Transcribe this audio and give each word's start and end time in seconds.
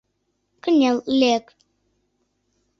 Кынел, 0.63 0.97
лек! 1.19 1.45